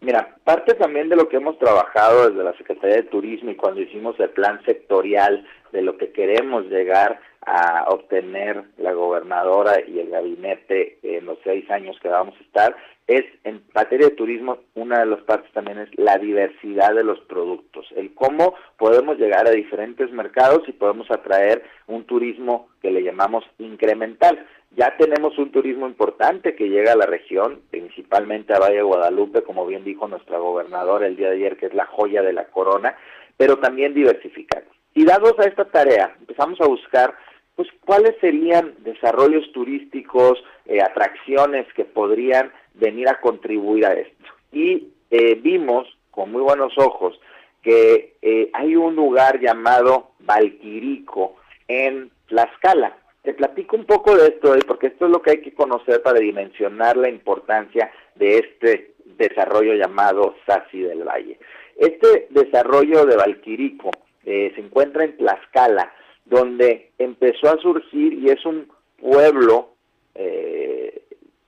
Mira, 0.00 0.36
parte 0.44 0.74
también 0.74 1.08
de 1.08 1.16
lo 1.16 1.28
que 1.28 1.38
hemos 1.38 1.58
trabajado 1.58 2.28
desde 2.28 2.44
la 2.44 2.56
Secretaría 2.58 2.96
de 2.96 3.02
Turismo 3.04 3.50
y 3.50 3.56
cuando 3.56 3.80
hicimos 3.80 4.14
el 4.20 4.30
plan 4.30 4.60
sectorial 4.64 5.44
de 5.72 5.82
lo 5.82 5.96
que 5.96 6.12
queremos 6.12 6.66
llegar 6.66 7.20
a 7.46 7.84
obtener 7.88 8.64
la 8.76 8.92
gobernadora 8.92 9.80
y 9.86 10.00
el 10.00 10.10
gabinete 10.10 10.98
en 11.02 11.26
los 11.26 11.38
seis 11.44 11.70
años 11.70 11.96
que 12.00 12.08
vamos 12.08 12.34
a 12.38 12.42
estar, 12.42 12.76
es 13.06 13.24
en 13.44 13.62
materia 13.72 14.08
de 14.08 14.16
turismo, 14.16 14.58
una 14.74 14.98
de 14.98 15.06
las 15.06 15.20
partes 15.20 15.52
también 15.52 15.78
es 15.78 15.88
la 15.96 16.18
diversidad 16.18 16.92
de 16.92 17.04
los 17.04 17.20
productos, 17.20 17.86
el 17.94 18.12
cómo 18.14 18.54
podemos 18.78 19.16
llegar 19.16 19.46
a 19.46 19.52
diferentes 19.52 20.10
mercados 20.10 20.62
y 20.66 20.72
podemos 20.72 21.08
atraer 21.10 21.62
un 21.86 22.04
turismo 22.04 22.68
que 22.82 22.90
le 22.90 23.04
llamamos 23.04 23.44
incremental. 23.58 24.44
Ya 24.72 24.96
tenemos 24.96 25.38
un 25.38 25.52
turismo 25.52 25.86
importante 25.86 26.56
que 26.56 26.68
llega 26.68 26.92
a 26.92 26.96
la 26.96 27.06
región, 27.06 27.60
principalmente 27.70 28.52
a 28.52 28.58
Valle 28.58 28.76
de 28.76 28.82
Guadalupe, 28.82 29.42
como 29.42 29.66
bien 29.66 29.84
dijo 29.84 30.08
nuestra 30.08 30.38
gobernadora 30.38 31.06
el 31.06 31.16
día 31.16 31.28
de 31.30 31.36
ayer, 31.36 31.56
que 31.56 31.66
es 31.66 31.74
la 31.74 31.86
joya 31.86 32.22
de 32.22 32.32
la 32.32 32.46
corona, 32.46 32.96
pero 33.36 33.58
también 33.58 33.94
diversificar. 33.94 34.64
Y 34.96 35.04
dados 35.04 35.34
a 35.38 35.44
esta 35.44 35.66
tarea, 35.66 36.16
empezamos 36.20 36.58
a 36.58 36.66
buscar 36.66 37.14
pues 37.54 37.68
cuáles 37.84 38.16
serían 38.18 38.76
desarrollos 38.78 39.52
turísticos, 39.52 40.42
eh, 40.64 40.80
atracciones 40.80 41.70
que 41.74 41.84
podrían 41.84 42.50
venir 42.72 43.06
a 43.10 43.20
contribuir 43.20 43.84
a 43.84 43.92
esto. 43.92 44.24
Y 44.52 44.88
eh, 45.10 45.34
vimos 45.34 45.86
con 46.10 46.32
muy 46.32 46.40
buenos 46.40 46.72
ojos 46.78 47.20
que 47.60 48.14
eh, 48.22 48.48
hay 48.54 48.74
un 48.74 48.96
lugar 48.96 49.38
llamado 49.38 50.12
Valquirico 50.20 51.36
en 51.68 52.10
Tlaxcala. 52.28 52.96
Te 53.20 53.34
platico 53.34 53.76
un 53.76 53.84
poco 53.84 54.16
de 54.16 54.28
esto, 54.28 54.54
porque 54.66 54.86
esto 54.86 55.04
es 55.04 55.10
lo 55.10 55.20
que 55.20 55.32
hay 55.32 55.42
que 55.42 55.52
conocer 55.52 56.00
para 56.00 56.20
dimensionar 56.20 56.96
la 56.96 57.10
importancia 57.10 57.92
de 58.14 58.38
este 58.38 58.94
desarrollo 59.04 59.74
llamado 59.74 60.36
Sasi 60.46 60.80
del 60.80 61.04
Valle. 61.04 61.38
Este 61.76 62.28
desarrollo 62.30 63.04
de 63.04 63.16
Valquirico 63.16 63.90
se 64.26 64.60
encuentra 64.60 65.04
en 65.04 65.16
Tlaxcala, 65.16 65.92
donde 66.24 66.90
empezó 66.98 67.48
a 67.48 67.58
surgir 67.58 68.12
y 68.14 68.28
es 68.28 68.44
un 68.44 68.68
pueblo 69.00 69.70
eh, 70.14 71.02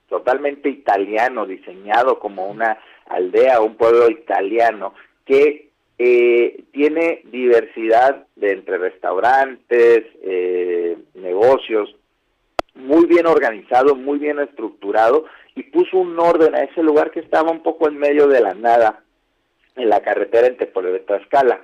totalmente 0.07 0.69
italiano, 0.69 1.45
diseñado 1.45 2.19
como 2.19 2.47
una 2.47 2.79
aldea, 3.07 3.61
un 3.61 3.75
pueblo 3.75 4.09
italiano, 4.09 4.93
que 5.25 5.69
eh, 5.97 6.63
tiene 6.71 7.21
diversidad 7.25 8.25
de 8.35 8.51
entre 8.53 8.77
restaurantes, 8.77 10.05
eh, 10.23 10.97
negocios, 11.15 11.95
muy 12.75 13.05
bien 13.05 13.27
organizado, 13.27 13.95
muy 13.95 14.19
bien 14.19 14.39
estructurado 14.39 15.25
y 15.55 15.63
puso 15.63 15.97
un 15.97 16.17
orden 16.17 16.55
a 16.55 16.63
ese 16.63 16.81
lugar 16.81 17.11
que 17.11 17.19
estaba 17.19 17.51
un 17.51 17.61
poco 17.61 17.89
en 17.89 17.97
medio 17.97 18.27
de 18.27 18.39
la 18.39 18.53
nada 18.53 19.03
en 19.75 19.89
la 19.89 19.99
carretera 20.01 20.47
entre 20.47 20.67
Pueblo 20.67 20.93
de 20.93 20.99
Tlaxcala. 20.99 21.61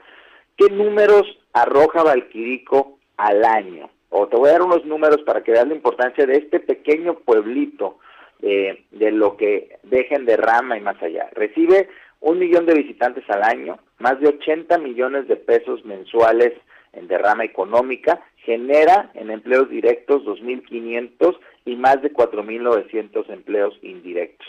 ¿Qué 0.57 0.69
números 0.69 1.23
arroja 1.53 2.03
Valquirico 2.03 2.99
al 3.17 3.43
año. 3.45 3.89
O 4.09 4.27
te 4.27 4.37
voy 4.37 4.49
a 4.49 4.53
dar 4.53 4.61
unos 4.61 4.85
números 4.85 5.21
para 5.25 5.43
que 5.43 5.51
veas 5.51 5.67
la 5.67 5.75
importancia 5.75 6.25
de 6.25 6.37
este 6.37 6.59
pequeño 6.59 7.15
pueblito, 7.19 7.99
eh, 8.41 8.85
de 8.91 9.11
lo 9.11 9.37
que 9.37 9.77
dejen 9.83 10.25
de 10.25 10.37
rama 10.37 10.77
y 10.77 10.81
más 10.81 11.01
allá. 11.01 11.29
Recibe 11.33 11.89
un 12.21 12.39
millón 12.39 12.65
de 12.65 12.75
visitantes 12.75 13.23
al 13.29 13.43
año, 13.43 13.79
más 13.99 14.19
de 14.19 14.29
80 14.29 14.77
millones 14.77 15.27
de 15.27 15.35
pesos 15.35 15.83
mensuales 15.85 16.53
en 16.93 17.07
derrama 17.07 17.43
económica, 17.43 18.21
genera 18.37 19.11
en 19.15 19.31
empleos 19.31 19.69
directos 19.69 20.23
2.500 20.23 21.37
y 21.65 21.75
más 21.75 22.01
de 22.01 22.13
4.900 22.13 23.29
empleos 23.29 23.77
indirectos. 23.81 24.47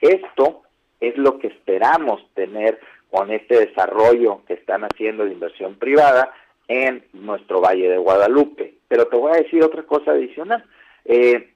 Esto 0.00 0.62
es 1.00 1.16
lo 1.16 1.38
que 1.38 1.48
esperamos 1.48 2.22
tener 2.34 2.78
con 3.10 3.30
este 3.30 3.66
desarrollo 3.66 4.42
que 4.46 4.54
están 4.54 4.84
haciendo 4.84 5.24
de 5.24 5.32
inversión 5.32 5.76
privada 5.76 6.32
en 6.68 7.04
nuestro 7.12 7.60
Valle 7.60 7.88
de 7.88 7.98
Guadalupe. 7.98 8.74
Pero 8.88 9.06
te 9.06 9.16
voy 9.16 9.32
a 9.32 9.42
decir 9.42 9.62
otra 9.62 9.82
cosa 9.84 10.12
adicional. 10.12 10.64
Eh, 11.04 11.52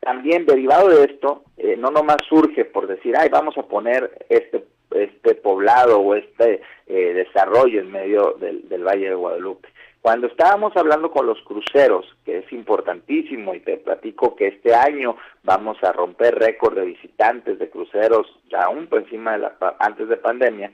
también 0.00 0.46
derivado 0.46 0.88
de 0.88 1.04
esto, 1.04 1.44
eh, 1.56 1.76
no 1.76 1.90
nomás 1.90 2.18
surge 2.28 2.64
por 2.64 2.86
decir, 2.86 3.16
ay, 3.16 3.28
vamos 3.30 3.56
a 3.56 3.62
poner 3.62 4.10
este, 4.28 4.64
este 4.94 5.34
poblado 5.36 6.00
o 6.00 6.14
este 6.14 6.60
eh, 6.86 7.12
desarrollo 7.14 7.80
en 7.80 7.92
medio 7.92 8.36
del, 8.40 8.68
del 8.68 8.84
Valle 8.84 9.08
de 9.08 9.14
Guadalupe. 9.14 9.68
Cuando 10.02 10.26
estábamos 10.26 10.76
hablando 10.76 11.12
con 11.12 11.26
los 11.26 11.40
cruceros, 11.42 12.04
que 12.24 12.38
es 12.38 12.52
importantísimo, 12.52 13.54
y 13.54 13.60
te 13.60 13.76
platico 13.76 14.34
que 14.34 14.48
este 14.48 14.74
año 14.74 15.16
vamos 15.44 15.78
a 15.84 15.92
romper 15.92 16.34
récord 16.34 16.74
de 16.74 16.86
visitantes 16.86 17.60
de 17.60 17.70
cruceros, 17.70 18.26
aún 18.52 18.88
por 18.88 19.02
encima 19.02 19.32
de 19.32 19.38
la, 19.38 19.56
antes 19.78 20.08
de 20.08 20.16
pandemia, 20.16 20.72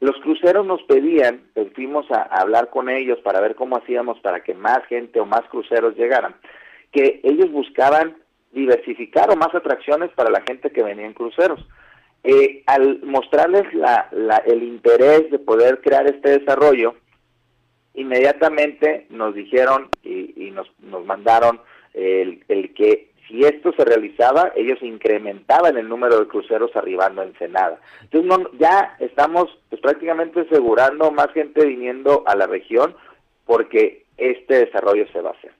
los 0.00 0.16
cruceros 0.22 0.64
nos 0.64 0.82
pedían, 0.84 1.42
pues 1.52 1.68
fuimos 1.74 2.10
a, 2.10 2.22
hablar 2.22 2.70
con 2.70 2.88
ellos 2.88 3.18
para 3.18 3.42
ver 3.42 3.54
cómo 3.54 3.76
hacíamos 3.76 4.18
para 4.20 4.42
que 4.42 4.54
más 4.54 4.82
gente 4.86 5.20
o 5.20 5.26
más 5.26 5.42
cruceros 5.50 5.94
llegaran, 5.94 6.34
que 6.90 7.20
ellos 7.22 7.52
buscaban 7.52 8.16
diversificar 8.52 9.30
o 9.30 9.36
más 9.36 9.54
atracciones 9.54 10.10
para 10.12 10.30
la 10.30 10.40
gente 10.48 10.70
que 10.70 10.82
venía 10.82 11.04
en 11.04 11.12
cruceros. 11.12 11.60
Eh, 12.24 12.62
al 12.64 13.02
mostrarles 13.02 13.74
la, 13.74 14.08
la, 14.12 14.38
el 14.38 14.62
interés 14.62 15.30
de 15.30 15.38
poder 15.38 15.82
crear 15.82 16.06
este 16.06 16.38
desarrollo, 16.38 16.94
inmediatamente 18.00 19.06
nos 19.10 19.34
dijeron 19.34 19.88
y, 20.02 20.50
nos, 20.52 20.70
nos 20.80 21.04
mandaron 21.04 21.60
el, 21.94 22.42
el, 22.48 22.74
que 22.74 23.10
si 23.28 23.44
esto 23.44 23.72
se 23.72 23.84
realizaba, 23.84 24.52
ellos 24.56 24.82
incrementaban 24.82 25.76
el 25.76 25.88
número 25.88 26.18
de 26.18 26.26
cruceros 26.26 26.74
arribando 26.74 27.22
a 27.22 27.26
Ensenada. 27.26 27.78
Entonces 28.02 28.28
no, 28.28 28.50
ya 28.58 28.96
estamos 28.98 29.46
pues, 29.68 29.80
prácticamente 29.80 30.40
asegurando 30.40 31.10
más 31.12 31.30
gente 31.32 31.64
viniendo 31.64 32.24
a 32.26 32.34
la 32.34 32.46
región 32.46 32.94
porque 33.46 34.04
este 34.16 34.66
desarrollo 34.66 35.06
se 35.12 35.20
va 35.20 35.30
a 35.30 35.34
hacer. 35.34 35.52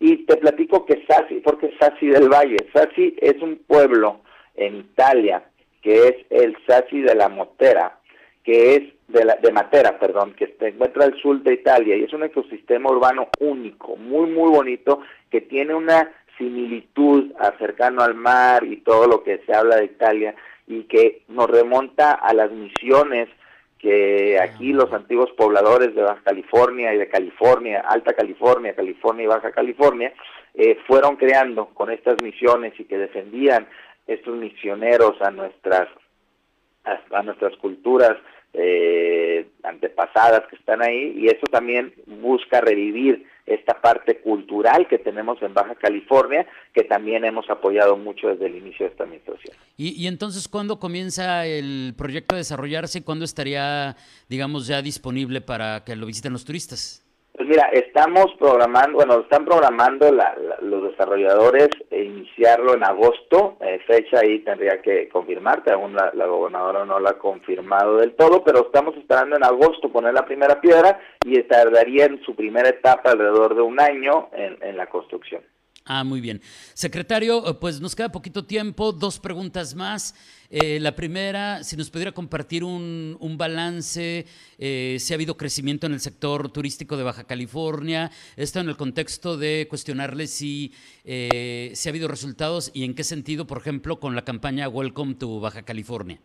Y 0.00 0.24
te 0.24 0.36
platico 0.36 0.84
que 0.84 1.04
Sassi, 1.06 1.36
porque 1.36 1.72
Sassi 1.78 2.08
del 2.08 2.28
Valle, 2.28 2.56
Sassi 2.72 3.14
es 3.20 3.40
un 3.40 3.56
pueblo 3.66 4.20
en 4.56 4.76
Italia 4.78 5.44
que 5.82 6.08
es 6.08 6.14
el 6.30 6.56
Sassi 6.66 7.02
de 7.02 7.14
la 7.14 7.28
Motera, 7.28 7.98
que 8.44 8.74
es 8.74 8.82
de, 9.08 9.24
la, 9.24 9.36
de 9.36 9.52
Matera, 9.52 9.98
perdón, 9.98 10.34
que 10.34 10.54
se 10.58 10.68
encuentra 10.68 11.04
al 11.04 11.14
sur 11.20 11.42
de 11.42 11.54
Italia 11.54 11.96
y 11.96 12.04
es 12.04 12.12
un 12.12 12.24
ecosistema 12.24 12.90
urbano 12.90 13.28
único, 13.40 13.96
muy, 13.96 14.30
muy 14.30 14.50
bonito, 14.50 15.00
que 15.30 15.40
tiene 15.40 15.74
una 15.74 16.10
similitud 16.38 17.32
cercano 17.58 18.02
al 18.02 18.14
mar 18.14 18.64
y 18.64 18.78
todo 18.78 19.06
lo 19.06 19.22
que 19.22 19.38
se 19.46 19.54
habla 19.54 19.76
de 19.76 19.84
Italia 19.84 20.34
y 20.66 20.84
que 20.84 21.22
nos 21.28 21.48
remonta 21.48 22.12
a 22.12 22.32
las 22.32 22.50
misiones 22.50 23.28
que 23.78 24.38
aquí 24.40 24.72
los 24.72 24.92
antiguos 24.92 25.30
pobladores 25.32 25.94
de 25.94 26.02
Baja 26.02 26.22
California 26.22 26.94
y 26.94 26.98
de 26.98 27.08
California, 27.08 27.80
Alta 27.80 28.12
California, 28.14 28.76
California 28.76 29.24
y 29.24 29.26
Baja 29.26 29.50
California, 29.50 30.12
eh, 30.54 30.78
fueron 30.86 31.16
creando 31.16 31.66
con 31.74 31.90
estas 31.90 32.22
misiones 32.22 32.78
y 32.78 32.84
que 32.84 32.96
defendían 32.96 33.66
estos 34.06 34.36
misioneros 34.36 35.20
a 35.20 35.32
nuestras 35.32 35.88
a, 36.84 37.22
nuestras 37.22 37.56
culturas 37.56 38.16
eh, 38.54 39.46
antepasadas 39.62 40.42
que 40.48 40.56
están 40.56 40.82
ahí 40.82 41.14
y 41.16 41.26
eso 41.26 41.46
también 41.50 41.94
busca 42.06 42.60
revivir 42.60 43.26
esta 43.46 43.80
parte 43.80 44.20
cultural 44.20 44.86
que 44.88 44.98
tenemos 44.98 45.42
en 45.42 45.52
Baja 45.52 45.74
California, 45.74 46.46
que 46.72 46.84
también 46.84 47.24
hemos 47.24 47.48
apoyado 47.50 47.96
mucho 47.96 48.28
desde 48.28 48.46
el 48.46 48.56
inicio 48.56 48.86
de 48.86 48.92
esta 48.92 49.04
administración. 49.04 49.56
¿Y, 49.76 50.00
y 50.00 50.06
entonces 50.06 50.46
cuándo 50.48 50.78
comienza 50.78 51.44
el 51.46 51.94
proyecto 51.96 52.34
a 52.34 52.38
desarrollarse 52.38 52.98
y 52.98 53.02
cuándo 53.02 53.24
estaría, 53.24 53.96
digamos, 54.28 54.66
ya 54.68 54.80
disponible 54.80 55.40
para 55.40 55.82
que 55.84 55.96
lo 55.96 56.06
visiten 56.06 56.32
los 56.32 56.44
turistas? 56.44 57.01
Pues 57.34 57.48
mira, 57.48 57.70
estamos 57.72 58.26
programando, 58.38 58.98
bueno, 58.98 59.20
están 59.20 59.46
programando 59.46 60.12
la, 60.12 60.36
la, 60.36 60.58
los 60.60 60.90
desarrolladores 60.90 61.70
e 61.90 62.04
iniciarlo 62.04 62.74
en 62.74 62.84
agosto, 62.84 63.56
eh, 63.60 63.80
fecha 63.86 64.18
ahí 64.20 64.40
tendría 64.40 64.82
que 64.82 65.08
confirmarte, 65.08 65.72
aún 65.72 65.94
la, 65.94 66.10
la, 66.12 66.26
gobernadora 66.26 66.84
no 66.84 67.00
la 67.00 67.10
ha 67.10 67.18
confirmado 67.18 67.96
del 67.96 68.14
todo, 68.16 68.44
pero 68.44 68.66
estamos 68.66 68.94
esperando 68.98 69.36
en 69.36 69.44
agosto 69.44 69.90
poner 69.90 70.12
la 70.12 70.26
primera 70.26 70.60
piedra 70.60 71.00
y 71.24 71.42
tardaría 71.44 72.04
en 72.04 72.22
su 72.22 72.36
primera 72.36 72.68
etapa 72.68 73.12
alrededor 73.12 73.54
de 73.54 73.62
un 73.62 73.80
año 73.80 74.28
en, 74.32 74.58
en 74.60 74.76
la 74.76 74.86
construcción. 74.88 75.42
Ah, 75.84 76.04
muy 76.04 76.20
bien. 76.20 76.40
Secretario, 76.74 77.46
eh, 77.46 77.54
pues 77.60 77.80
nos 77.80 77.96
queda 77.96 78.12
poquito 78.12 78.44
tiempo, 78.44 78.92
dos 78.92 79.18
preguntas 79.18 79.74
más. 79.74 80.14
Eh, 80.54 80.78
la 80.80 80.94
primera, 80.94 81.64
si 81.64 81.78
nos 81.78 81.90
pudiera 81.90 82.12
compartir 82.12 82.62
un, 82.62 83.16
un 83.18 83.38
balance, 83.38 84.26
eh, 84.58 84.96
si 84.98 85.14
ha 85.14 85.16
habido 85.16 85.38
crecimiento 85.38 85.86
en 85.86 85.94
el 85.94 86.00
sector 86.00 86.52
turístico 86.52 86.98
de 86.98 87.04
Baja 87.04 87.24
California, 87.24 88.10
esto 88.36 88.60
en 88.60 88.68
el 88.68 88.76
contexto 88.76 89.38
de 89.38 89.66
cuestionarle 89.70 90.26
si, 90.26 90.74
eh, 91.06 91.70
si 91.72 91.88
ha 91.88 91.90
habido 91.90 92.06
resultados 92.06 92.70
y 92.74 92.84
en 92.84 92.94
qué 92.94 93.02
sentido, 93.02 93.46
por 93.46 93.56
ejemplo, 93.56 93.98
con 93.98 94.14
la 94.14 94.26
campaña 94.26 94.68
Welcome 94.68 95.14
to 95.14 95.40
Baja 95.40 95.62
California. 95.62 96.18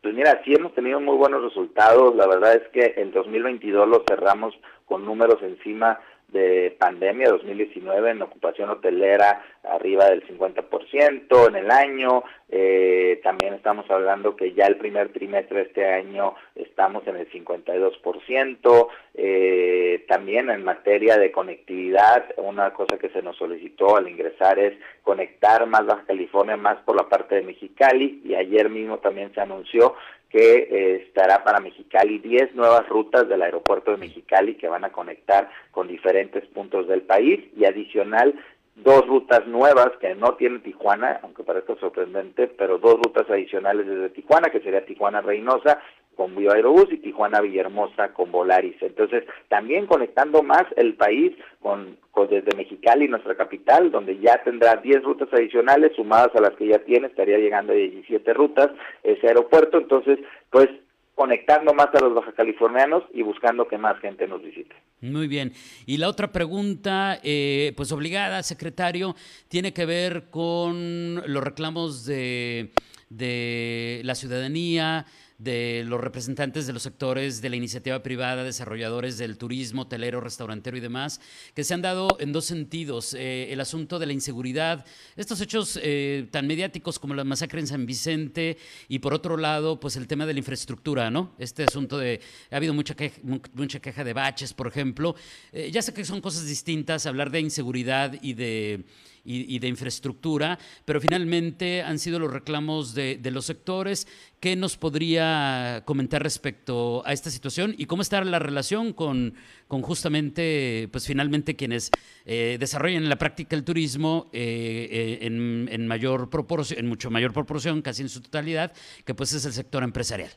Pues 0.00 0.14
mira, 0.14 0.40
sí 0.46 0.54
hemos 0.54 0.74
tenido 0.74 0.98
muy 0.98 1.16
buenos 1.18 1.42
resultados. 1.42 2.16
La 2.16 2.26
verdad 2.26 2.54
es 2.54 2.62
que 2.72 2.94
en 2.96 3.12
2022 3.12 3.86
lo 3.88 4.04
cerramos 4.08 4.54
con 4.86 5.04
números 5.04 5.42
encima 5.42 5.98
de 6.28 6.76
pandemia 6.78 7.28
2019 7.30 8.10
en 8.10 8.22
ocupación 8.22 8.70
hotelera 8.70 9.42
arriba 9.62 10.06
del 10.06 10.26
50% 10.26 11.48
en 11.48 11.56
el 11.56 11.70
año. 11.70 12.24
Eh, 12.48 13.20
también 13.22 13.54
estamos 13.54 13.90
hablando 13.90 14.36
que 14.36 14.52
ya 14.52 14.66
el 14.66 14.76
primer 14.76 15.12
trimestre 15.12 15.58
de 15.58 15.64
este 15.64 15.86
año 15.86 16.34
estamos 16.54 17.06
en 17.06 17.16
el 17.16 17.30
52%. 17.30 18.88
Eh, 19.14 20.04
también 20.08 20.50
en 20.50 20.64
materia 20.64 21.16
de 21.16 21.32
conectividad, 21.32 22.26
una 22.36 22.72
cosa 22.72 22.98
que 22.98 23.08
se 23.10 23.22
nos 23.22 23.36
solicitó 23.36 23.96
al 23.96 24.08
ingresar 24.08 24.58
es 24.58 24.74
conectar 25.02 25.66
más 25.66 25.86
Baja 25.86 26.04
California, 26.06 26.56
más 26.56 26.78
por 26.84 26.96
la 26.96 27.08
parte 27.08 27.36
de 27.36 27.42
Mexicali. 27.42 28.20
Y 28.24 28.34
ayer 28.34 28.68
mismo 28.68 28.98
también 28.98 29.32
se 29.34 29.40
anunció 29.40 29.94
que 30.30 30.68
eh, 30.70 31.04
estará 31.06 31.44
para 31.44 31.60
Mexicali 31.60 32.18
10 32.18 32.54
nuevas 32.54 32.88
rutas 32.88 33.28
del 33.28 33.42
aeropuerto 33.42 33.92
de 33.92 33.98
Mexicali 33.98 34.56
que 34.56 34.68
van 34.68 34.84
a 34.84 34.92
conectar 34.92 35.50
con 35.70 35.88
diferentes 35.88 36.44
puntos 36.46 36.88
del 36.88 37.02
país 37.02 37.40
y 37.56 37.64
adicional 37.64 38.34
dos 38.76 39.06
rutas 39.06 39.46
nuevas 39.46 39.90
que 40.00 40.14
no 40.14 40.34
tiene 40.34 40.58
Tijuana, 40.58 41.20
aunque 41.22 41.42
parezca 41.42 41.74
sorprendente, 41.76 42.46
pero 42.46 42.78
dos 42.78 42.96
rutas 42.96 43.28
adicionales 43.30 43.86
desde 43.86 44.10
Tijuana, 44.10 44.50
que 44.50 44.60
sería 44.60 44.84
Tijuana 44.84 45.22
Reynosa 45.22 45.80
con 46.14 46.34
Bio 46.34 46.52
Aerobús 46.52 46.86
y 46.90 46.98
Tijuana 46.98 47.40
Villahermosa 47.40 48.12
con 48.12 48.32
Volaris. 48.32 48.76
Entonces, 48.80 49.24
también 49.48 49.86
conectando 49.86 50.42
más 50.42 50.64
el 50.76 50.94
país 50.94 51.32
con, 51.60 51.98
desde 52.40 52.56
Mexicali, 52.56 53.08
nuestra 53.08 53.36
capital, 53.36 53.90
donde 53.90 54.18
ya 54.18 54.42
tendrá 54.42 54.76
10 54.76 55.02
rutas 55.02 55.28
adicionales 55.32 55.92
sumadas 55.96 56.30
a 56.34 56.40
las 56.40 56.54
que 56.56 56.68
ya 56.68 56.78
tiene, 56.80 57.08
estaría 57.08 57.38
llegando 57.38 57.72
a 57.72 57.76
17 57.76 58.32
rutas 58.34 58.70
ese 59.02 59.28
aeropuerto. 59.28 59.78
Entonces, 59.78 60.18
pues 60.50 60.68
conectando 61.14 61.72
más 61.72 61.88
a 61.94 62.00
los 62.00 62.14
baja 62.14 62.32
californianos 62.32 63.02
y 63.14 63.22
buscando 63.22 63.66
que 63.66 63.78
más 63.78 63.98
gente 64.00 64.28
nos 64.28 64.42
visite. 64.42 64.76
Muy 65.00 65.28
bien. 65.28 65.52
Y 65.86 65.96
la 65.96 66.08
otra 66.08 66.30
pregunta, 66.30 67.18
eh, 67.22 67.72
pues 67.74 67.90
obligada, 67.90 68.42
secretario, 68.42 69.16
tiene 69.48 69.72
que 69.72 69.86
ver 69.86 70.24
con 70.30 71.22
los 71.26 71.42
reclamos 71.42 72.04
de, 72.04 72.70
de 73.08 74.02
la 74.04 74.14
ciudadanía, 74.14 75.06
de 75.38 75.84
los 75.86 76.00
representantes 76.00 76.66
de 76.66 76.72
los 76.72 76.82
sectores 76.82 77.42
de 77.42 77.50
la 77.50 77.56
iniciativa 77.56 78.02
privada, 78.02 78.44
desarrolladores 78.44 79.18
del 79.18 79.36
turismo, 79.36 79.82
hotelero, 79.82 80.20
restaurantero 80.20 80.76
y 80.76 80.80
demás, 80.80 81.20
que 81.54 81.64
se 81.64 81.74
han 81.74 81.82
dado 81.82 82.08
en 82.20 82.32
dos 82.32 82.46
sentidos. 82.46 83.14
Eh, 83.14 83.52
el 83.52 83.60
asunto 83.60 83.98
de 83.98 84.06
la 84.06 84.12
inseguridad, 84.12 84.84
estos 85.16 85.40
hechos 85.40 85.78
eh, 85.82 86.28
tan 86.30 86.46
mediáticos 86.46 86.98
como 86.98 87.14
la 87.14 87.24
masacre 87.24 87.60
en 87.60 87.66
San 87.66 87.86
Vicente 87.86 88.56
y 88.88 88.98
por 88.98 89.12
otro 89.12 89.36
lado, 89.36 89.78
pues 89.78 89.96
el 89.96 90.06
tema 90.06 90.26
de 90.26 90.32
la 90.32 90.38
infraestructura, 90.38 91.10
¿no? 91.10 91.34
Este 91.38 91.64
asunto 91.64 91.98
de, 91.98 92.20
ha 92.50 92.56
habido 92.56 92.74
mucha 92.74 92.94
queja, 92.94 93.20
mucha 93.54 93.80
queja 93.80 94.04
de 94.04 94.12
baches, 94.12 94.54
por 94.54 94.66
ejemplo. 94.68 95.16
Eh, 95.52 95.70
ya 95.70 95.82
sé 95.82 95.92
que 95.92 96.04
son 96.04 96.20
cosas 96.20 96.46
distintas, 96.46 97.06
hablar 97.06 97.30
de 97.30 97.40
inseguridad 97.40 98.14
y 98.22 98.34
de 98.34 98.84
y, 99.26 99.58
de 99.58 99.68
infraestructura, 99.68 100.58
pero 100.84 101.00
finalmente 101.00 101.82
han 101.82 101.98
sido 101.98 102.18
los 102.18 102.32
reclamos 102.32 102.94
de, 102.94 103.16
de, 103.16 103.30
los 103.30 103.46
sectores. 103.46 104.06
¿Qué 104.40 104.54
nos 104.54 104.76
podría 104.76 105.82
comentar 105.84 106.22
respecto 106.22 107.02
a 107.06 107.12
esta 107.12 107.30
situación 107.30 107.74
y 107.76 107.86
cómo 107.86 108.02
está 108.02 108.22
la 108.24 108.38
relación 108.38 108.92
con, 108.92 109.34
con 109.68 109.82
justamente, 109.82 110.88
pues 110.92 111.06
finalmente 111.06 111.56
quienes 111.56 111.90
eh, 112.24 112.56
desarrollan 112.60 113.02
en 113.02 113.08
la 113.08 113.16
práctica 113.16 113.56
el 113.56 113.64
turismo 113.64 114.30
eh, 114.32 114.88
eh, 114.90 115.26
en, 115.26 115.68
en, 115.70 115.86
mayor 115.86 116.30
proporción, 116.30 116.78
en 116.80 116.86
mucho 116.86 117.10
mayor 117.10 117.32
proporción, 117.32 117.82
casi 117.82 118.02
en 118.02 118.08
su 118.08 118.22
totalidad, 118.22 118.72
que 119.04 119.14
pues 119.14 119.32
es 119.32 119.44
el 119.44 119.52
sector 119.52 119.82
empresarial? 119.82 120.30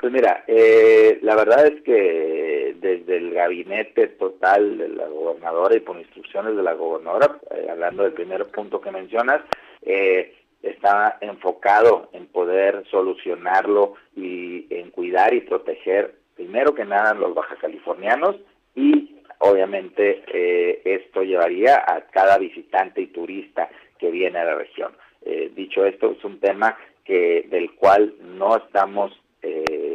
Pues 0.00 0.12
mira, 0.14 0.44
eh, 0.46 1.18
la 1.22 1.36
verdad 1.36 1.66
es 1.66 1.82
que 1.82 2.49
desde 2.80 3.16
el 3.16 3.32
gabinete 3.32 4.08
total 4.08 4.78
de 4.78 4.88
la 4.88 5.06
gobernadora 5.06 5.76
y 5.76 5.80
por 5.80 5.98
instrucciones 5.98 6.56
de 6.56 6.62
la 6.62 6.74
gobernadora, 6.74 7.38
eh, 7.50 7.68
hablando 7.70 8.02
del 8.02 8.12
primer 8.12 8.46
punto 8.46 8.80
que 8.80 8.90
mencionas, 8.90 9.42
eh, 9.82 10.34
está 10.62 11.18
enfocado 11.20 12.10
en 12.12 12.26
poder 12.26 12.84
solucionarlo 12.90 13.94
y 14.16 14.66
en 14.70 14.90
cuidar 14.90 15.32
y 15.34 15.40
proteger, 15.40 16.14
primero 16.36 16.74
que 16.74 16.84
nada, 16.84 17.14
los 17.14 17.34
baja 17.34 17.56
californianos 17.56 18.36
y 18.74 19.16
obviamente 19.38 20.22
eh, 20.32 20.82
esto 20.84 21.22
llevaría 21.22 21.76
a 21.86 22.02
cada 22.10 22.38
visitante 22.38 23.00
y 23.00 23.06
turista 23.08 23.68
que 23.98 24.10
viene 24.10 24.38
a 24.38 24.44
la 24.44 24.54
región. 24.54 24.92
Eh, 25.22 25.50
dicho 25.54 25.84
esto, 25.84 26.12
es 26.12 26.24
un 26.24 26.40
tema 26.40 26.76
que 27.04 27.46
del 27.50 27.74
cual 27.74 28.14
no 28.20 28.56
estamos 28.56 29.12
eh, 29.42 29.89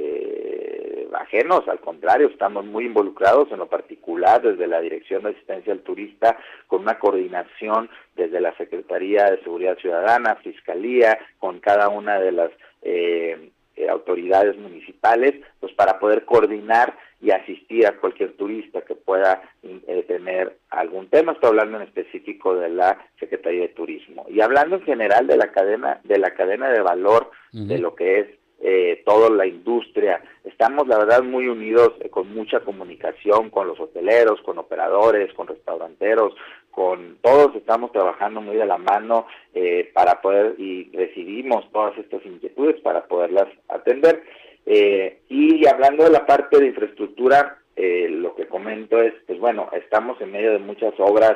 ajenos, 1.15 1.67
al 1.67 1.79
contrario, 1.79 2.27
estamos 2.27 2.65
muy 2.65 2.85
involucrados 2.85 3.51
en 3.51 3.59
lo 3.59 3.67
particular 3.67 4.41
desde 4.41 4.67
la 4.67 4.81
Dirección 4.81 5.23
de 5.23 5.29
Asistencia 5.31 5.73
al 5.73 5.81
Turista, 5.81 6.37
con 6.67 6.81
una 6.81 6.99
coordinación 6.99 7.89
desde 8.15 8.41
la 8.41 8.55
Secretaría 8.57 9.25
de 9.25 9.41
Seguridad 9.43 9.77
Ciudadana, 9.77 10.35
Fiscalía, 10.35 11.17
con 11.39 11.59
cada 11.59 11.89
una 11.89 12.19
de 12.19 12.31
las 12.31 12.51
eh, 12.81 13.51
eh, 13.75 13.89
autoridades 13.89 14.57
municipales, 14.57 15.33
pues 15.59 15.73
para 15.73 15.99
poder 15.99 16.23
coordinar 16.23 16.97
y 17.21 17.31
asistir 17.31 17.87
a 17.87 17.97
cualquier 17.97 18.33
turista 18.37 18.81
que 18.81 18.95
pueda 18.95 19.41
eh, 19.63 20.05
tener 20.07 20.57
algún 20.69 21.09
tema. 21.09 21.31
Estoy 21.31 21.49
hablando 21.49 21.77
en 21.77 21.83
específico 21.83 22.55
de 22.55 22.69
la 22.69 22.97
Secretaría 23.19 23.61
de 23.61 23.69
Turismo 23.69 24.25
y 24.29 24.41
hablando 24.41 24.77
en 24.77 24.83
general 24.83 25.27
de 25.27 25.37
la 25.37 25.51
cadena 25.51 25.99
de 26.03 26.19
la 26.19 26.33
cadena 26.35 26.69
de 26.69 26.81
valor 26.81 27.31
de 27.51 27.77
lo 27.79 27.95
que 27.95 28.19
es 28.19 28.27
eh, 28.61 29.03
toda 29.05 29.29
la 29.29 29.45
industria. 29.45 30.21
Estamos, 30.43 30.87
la 30.87 30.97
verdad, 30.97 31.23
muy 31.23 31.47
unidos 31.47 31.93
eh, 31.99 32.09
con 32.09 32.33
mucha 32.33 32.61
comunicación 32.61 33.49
con 33.49 33.67
los 33.67 33.79
hoteleros, 33.79 34.41
con 34.41 34.57
operadores, 34.57 35.33
con 35.33 35.47
restauranteros, 35.47 36.33
con 36.71 37.17
todos 37.21 37.55
estamos 37.55 37.91
trabajando 37.91 38.41
muy 38.41 38.55
de 38.55 38.65
la 38.65 38.77
mano 38.77 39.27
eh, 39.53 39.91
para 39.93 40.21
poder 40.21 40.55
y 40.57 40.89
recibimos 40.93 41.69
todas 41.71 41.97
estas 41.97 42.25
inquietudes 42.25 42.79
para 42.81 43.05
poderlas 43.05 43.47
atender. 43.69 44.23
Eh, 44.65 45.19
y 45.29 45.67
hablando 45.67 46.03
de 46.03 46.11
la 46.11 46.25
parte 46.25 46.59
de 46.59 46.67
infraestructura, 46.67 47.59
lo 47.77 48.33
que 48.35 48.47
comento 48.47 49.01
es, 49.01 49.13
pues 49.27 49.37
bueno, 49.37 49.69
estamos 49.73 50.19
en 50.21 50.31
medio 50.31 50.53
de 50.53 50.59
muchas 50.59 50.93
obras 50.97 51.35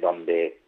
donde 0.00 0.58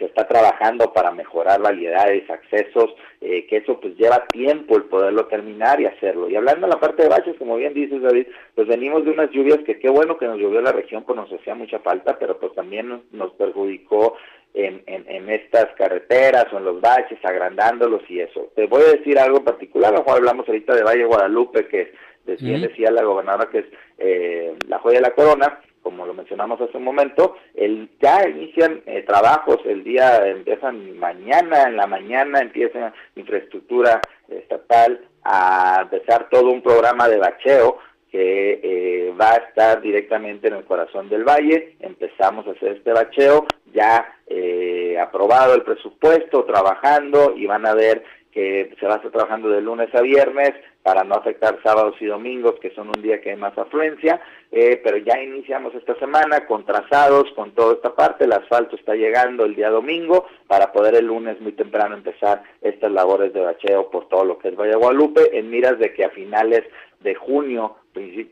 se 0.00 0.06
está 0.06 0.26
trabajando 0.26 0.92
para 0.94 1.10
mejorar 1.10 1.60
validades, 1.60 2.28
accesos, 2.30 2.94
eh, 3.20 3.46
que 3.46 3.58
eso 3.58 3.78
pues 3.78 3.94
lleva 3.96 4.26
tiempo 4.26 4.76
el 4.76 4.84
poderlo 4.84 5.26
terminar 5.26 5.78
y 5.78 5.84
hacerlo. 5.84 6.28
Y 6.30 6.36
hablando 6.36 6.66
de 6.66 6.72
la 6.72 6.80
parte 6.80 7.02
de 7.02 7.10
baches, 7.10 7.36
como 7.36 7.56
bien 7.56 7.74
dices 7.74 8.00
David, 8.00 8.26
pues 8.54 8.66
venimos 8.66 9.04
de 9.04 9.10
unas 9.10 9.30
lluvias 9.30 9.58
que 9.58 9.78
qué 9.78 9.90
bueno 9.90 10.16
que 10.16 10.26
nos 10.26 10.38
llovió 10.38 10.62
la 10.62 10.72
región, 10.72 11.04
pues 11.04 11.16
nos 11.16 11.30
hacía 11.30 11.54
mucha 11.54 11.80
falta, 11.80 12.18
pero 12.18 12.40
pues 12.40 12.54
también 12.54 13.02
nos, 13.12 13.32
perjudicó 13.32 14.16
en, 14.54 14.82
en, 14.86 15.28
estas 15.28 15.66
carreteras 15.76 16.46
o 16.52 16.58
en 16.58 16.64
los 16.64 16.80
baches, 16.80 17.18
agrandándolos 17.22 18.02
y 18.08 18.20
eso. 18.20 18.48
Te 18.56 18.66
voy 18.66 18.82
a 18.82 18.96
decir 18.96 19.18
algo 19.18 19.38
en 19.38 19.44
particular, 19.44 19.94
a 19.94 20.12
hablamos 20.12 20.48
ahorita 20.48 20.74
de 20.74 20.82
Valle 20.82 21.04
Guadalupe, 21.04 21.68
que 21.68 21.92
decía, 22.24 22.58
decía 22.58 22.90
la 22.90 23.04
gobernadora 23.04 23.50
que 23.50 23.58
es 23.58 23.66
eh, 23.98 24.54
la 24.66 24.78
joya 24.78 24.96
de 24.96 25.02
la 25.02 25.14
corona, 25.14 25.60
como 26.00 26.12
lo 26.12 26.14
mencionamos 26.14 26.58
hace 26.62 26.78
un 26.78 26.84
momento, 26.84 27.36
el, 27.54 27.90
ya 28.00 28.26
inician 28.26 28.80
eh, 28.86 29.02
trabajos, 29.06 29.58
el 29.66 29.84
día 29.84 30.26
empiezan 30.26 30.98
mañana, 30.98 31.64
en 31.64 31.76
la 31.76 31.86
mañana 31.86 32.40
empieza 32.40 32.94
infraestructura 33.16 34.00
estatal 34.26 34.98
a 35.24 35.80
empezar 35.82 36.30
todo 36.30 36.48
un 36.48 36.62
programa 36.62 37.06
de 37.06 37.18
bacheo 37.18 37.76
que 38.10 38.60
eh, 38.62 39.14
va 39.20 39.32
a 39.32 39.36
estar 39.36 39.82
directamente 39.82 40.48
en 40.48 40.54
el 40.54 40.64
corazón 40.64 41.10
del 41.10 41.22
valle. 41.22 41.76
Empezamos 41.80 42.46
a 42.46 42.52
hacer 42.52 42.78
este 42.78 42.94
bacheo, 42.94 43.46
ya 43.74 44.10
eh, 44.26 44.98
aprobado 44.98 45.52
el 45.52 45.64
presupuesto, 45.64 46.44
trabajando 46.44 47.34
y 47.36 47.44
van 47.44 47.66
a 47.66 47.74
ver 47.74 48.02
que 48.32 48.74
se 48.78 48.86
va 48.86 48.94
a 48.94 48.96
estar 48.96 49.10
trabajando 49.10 49.48
de 49.48 49.60
lunes 49.60 49.94
a 49.94 50.00
viernes 50.00 50.52
para 50.82 51.04
no 51.04 51.14
afectar 51.16 51.58
sábados 51.62 51.96
y 52.00 52.06
domingos, 52.06 52.54
que 52.60 52.70
son 52.74 52.88
un 52.88 53.02
día 53.02 53.20
que 53.20 53.30
hay 53.30 53.36
más 53.36 53.56
afluencia, 53.58 54.20
eh, 54.50 54.80
pero 54.82 54.96
ya 54.96 55.22
iniciamos 55.22 55.74
esta 55.74 55.94
semana 55.96 56.46
con 56.46 56.64
trazados, 56.64 57.30
con 57.34 57.52
toda 57.52 57.74
esta 57.74 57.94
parte, 57.94 58.24
el 58.24 58.32
asfalto 58.32 58.76
está 58.76 58.94
llegando 58.94 59.44
el 59.44 59.54
día 59.54 59.68
domingo 59.68 60.26
para 60.46 60.72
poder 60.72 60.94
el 60.94 61.06
lunes 61.06 61.40
muy 61.40 61.52
temprano 61.52 61.94
empezar 61.94 62.42
estas 62.62 62.90
labores 62.92 63.32
de 63.34 63.40
bacheo 63.40 63.90
por 63.90 64.08
todo 64.08 64.24
lo 64.24 64.38
que 64.38 64.48
es 64.48 64.56
Valle 64.56 64.76
Guadalupe, 64.76 65.38
en 65.38 65.50
miras 65.50 65.78
de 65.78 65.92
que 65.92 66.04
a 66.04 66.10
finales 66.10 66.62
de 67.00 67.14
junio, 67.14 67.76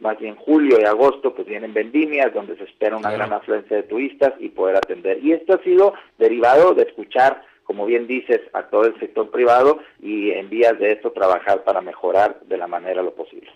más 0.00 0.18
bien 0.18 0.36
julio 0.36 0.78
y 0.80 0.84
agosto, 0.84 1.34
pues 1.34 1.46
vienen 1.48 1.74
vendimias 1.74 2.32
donde 2.32 2.56
se 2.56 2.64
espera 2.64 2.96
una 2.96 3.10
gran 3.10 3.32
afluencia 3.32 3.76
de 3.76 3.82
turistas 3.82 4.34
y 4.38 4.50
poder 4.50 4.76
atender. 4.76 5.22
Y 5.22 5.32
esto 5.32 5.54
ha 5.54 5.62
sido 5.62 5.94
derivado 6.18 6.74
de 6.74 6.82
escuchar 6.82 7.42
como 7.68 7.84
bien 7.84 8.06
dices, 8.06 8.40
a 8.54 8.62
todo 8.70 8.84
el 8.84 8.98
sector 8.98 9.30
privado 9.30 9.78
y 10.00 10.30
en 10.30 10.48
vías 10.48 10.78
de 10.78 10.90
esto 10.90 11.12
trabajar 11.12 11.64
para 11.64 11.82
mejorar 11.82 12.40
de 12.48 12.56
la 12.56 12.66
manera 12.66 13.02
lo 13.02 13.14
posible. 13.14 13.50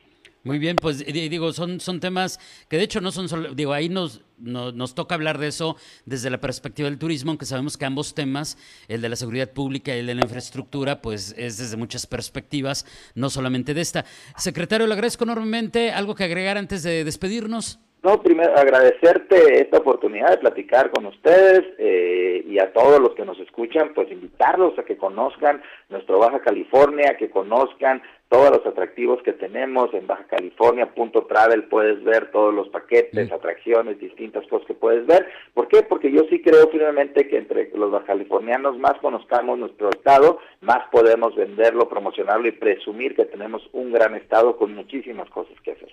Muy 0.45 0.59
bien, 0.59 0.77
pues 0.77 1.03
digo, 1.07 1.51
son, 1.55 1.81
son 1.81 1.99
temas 1.99 2.39
que 2.69 2.77
de 2.77 2.83
hecho 2.83 3.01
no 3.01 3.11
son 3.11 3.31
solo, 3.31 3.55
digo, 3.55 3.73
ahí 3.73 3.89
nos, 3.89 4.23
nos 4.37 4.95
toca 4.95 5.15
hablar 5.15 5.39
de 5.39 5.47
eso 5.49 5.77
desde 6.05 6.29
la 6.29 6.41
perspectiva 6.41 6.91
del 6.91 6.99
turismo, 6.99 7.31
aunque 7.31 7.47
sabemos 7.47 7.79
que 7.79 7.87
ambos 7.87 8.15
temas, 8.15 8.59
el 8.87 9.01
de 9.01 9.09
la 9.09 9.17
seguridad 9.17 9.51
pública 9.51 9.97
y 9.97 10.01
el 10.01 10.07
de 10.07 10.15
la 10.17 10.23
infraestructura, 10.23 11.01
pues 11.01 11.35
es 11.39 11.57
desde 11.57 11.79
muchas 11.79 12.07
perspectivas, 12.07 12.85
no 13.15 13.31
solamente 13.31 13.73
de 13.73 13.81
esta. 13.81 14.05
Secretario, 14.37 14.87
le 14.87 14.93
agradezco 14.93 15.25
enormemente. 15.25 15.91
¿Algo 15.91 16.15
que 16.15 16.25
agregar 16.25 16.59
antes 16.59 16.83
de 16.83 17.03
despedirnos? 17.05 17.79
No, 18.03 18.21
primero 18.21 18.57
agradecerte 18.57 19.61
esta 19.61 19.79
oportunidad 19.79 20.31
de 20.31 20.39
platicar 20.39 20.91
con 20.91 21.07
ustedes 21.07 21.63
eh, 21.79 22.45
y 22.49 22.59
a 22.59 22.73
todos 22.73 22.99
los 22.99 23.15
que 23.15 23.25
nos 23.25 23.39
escuchan, 23.39 23.93
pues 23.95 24.11
invitarlos 24.11 24.77
a 24.77 24.83
que 24.83 24.97
conozcan 24.97 25.63
nuestro 25.89 26.19
Baja 26.19 26.41
California, 26.41 27.17
que 27.17 27.31
conozcan 27.31 28.03
todos 28.29 28.51
los 28.51 28.67
atractivos 28.67 29.23
que 29.23 29.35
tenemos 29.35 29.95
en 29.95 30.09
Baja 30.09 30.25
California, 30.25 30.93
punto 30.93 31.27
travel, 31.27 31.65
puedes 31.65 32.03
ver 32.03 32.33
todos 32.33 32.53
los 32.53 32.69
paquetes, 32.71 33.31
atracciones, 33.31 34.01
distintas 34.01 34.45
cosas 34.49 34.67
que 34.67 34.75
puedes 34.75 35.07
ver. 35.07 35.29
¿Por 35.55 35.69
qué? 35.69 35.83
Porque 35.85 36.11
yo 36.11 36.23
sí 36.29 36.43
creo 36.43 36.67
firmemente 36.71 37.29
que 37.29 37.39
entre 37.39 37.71
los 37.77 37.93
bajacalifornianos 37.93 38.79
más 38.79 38.95
conozcamos 39.01 39.61
nuestro 39.61 39.91
estado, 39.91 40.41
más 40.61 40.89
podemos 40.91 41.37
venderlo, 41.37 41.89
promocionarlo 41.89 42.49
y 42.49 42.53
presumir 42.53 43.15
que 43.15 43.27
tenemos 43.27 43.63
un 43.73 43.93
gran 43.93 44.17
estado 44.17 44.57
con 44.57 44.75
muchísimas 44.75 45.31
cosas 45.31 45.55
que 45.63 45.71
hacer. 45.71 45.93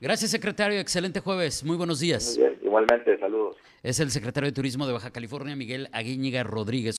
Gracias, 0.00 0.30
secretario. 0.30 0.80
Excelente 0.80 1.20
jueves. 1.20 1.64
Muy 1.64 1.76
buenos 1.76 2.00
días. 2.00 2.38
Igualmente, 2.62 3.18
saludos. 3.18 3.56
Es 3.82 4.00
el 4.00 4.10
secretario 4.10 4.50
de 4.50 4.54
Turismo 4.54 4.86
de 4.86 4.92
Baja 4.92 5.10
California, 5.10 5.56
Miguel 5.56 5.88
Aguíñiga 5.92 6.42
Rodríguez. 6.42 6.96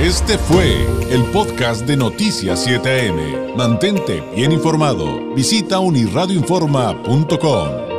Este 0.00 0.38
fue 0.38 0.86
el 1.10 1.24
podcast 1.30 1.86
de 1.86 1.94
Noticias 1.94 2.66
7am. 2.66 3.54
Mantente 3.54 4.22
bien 4.34 4.50
informado. 4.50 5.34
Visita 5.34 5.78
unirradioinforma.com. 5.78 7.89